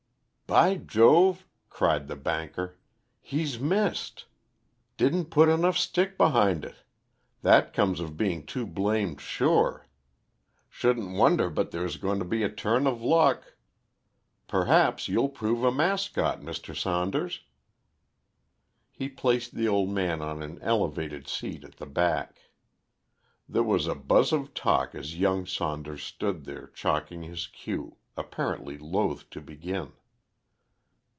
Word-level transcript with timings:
"By 0.47 0.75
Jove!" 0.75 1.45
cried 1.69 2.09
the 2.09 2.17
banker, 2.17 2.77
"he's 3.21 3.57
missed. 3.57 4.25
Didn't 4.97 5.29
put 5.29 5.47
enough 5.47 5.77
stick 5.77 6.17
behind 6.17 6.65
it. 6.65 6.75
That 7.41 7.71
comes 7.71 8.01
of 8.01 8.17
being 8.17 8.45
too 8.45 8.67
blamed 8.67 9.21
sure. 9.21 9.87
Shouldn't 10.67 11.15
wonder 11.15 11.49
but 11.49 11.71
there 11.71 11.85
is 11.85 11.95
going 11.95 12.19
to 12.19 12.25
be 12.25 12.43
a 12.43 12.49
turn 12.49 12.85
of 12.85 13.01
luck. 13.01 13.55
Perhaps 14.49 15.07
you'll 15.07 15.29
prove 15.29 15.63
a 15.63 15.71
mascot, 15.71 16.41
Mr. 16.41 16.75
Saunders." 16.75 17.43
He 18.91 19.07
placed 19.07 19.55
the 19.55 19.69
old 19.69 19.87
man 19.89 20.21
on 20.21 20.43
an 20.43 20.61
elevated 20.61 21.29
seat 21.29 21.63
at 21.63 21.77
the 21.77 21.85
back. 21.85 22.49
There 23.47 23.63
was 23.63 23.87
a 23.87 23.95
buzz 23.95 24.33
of 24.33 24.53
talk 24.53 24.95
as 24.95 25.17
young 25.17 25.45
Saunders 25.45 26.03
stood 26.03 26.43
there 26.43 26.67
chalking 26.73 27.23
his 27.23 27.47
cue, 27.47 27.95
apparently 28.17 28.77
loth 28.77 29.29
to 29.29 29.39
begin. 29.39 29.93